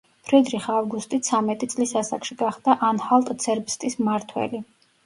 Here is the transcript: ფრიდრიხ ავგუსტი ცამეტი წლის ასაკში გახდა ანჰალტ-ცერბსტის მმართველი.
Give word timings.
ფრიდრიხ 0.27 0.63
ავგუსტი 0.75 1.19
ცამეტი 1.27 1.69
წლის 1.75 1.93
ასაკში 2.01 2.39
გახდა 2.43 2.79
ანჰალტ-ცერბსტის 2.91 4.03
მმართველი. 4.05 4.69